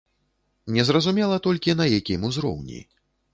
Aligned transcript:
Незразумела 0.77 1.37
толькі, 1.49 1.77
на 1.83 1.87
якім 1.99 2.27
узроўні. 2.31 2.81